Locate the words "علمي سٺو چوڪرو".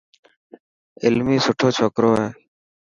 1.03-2.09